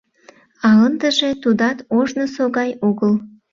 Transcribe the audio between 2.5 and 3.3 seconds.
гай огыл.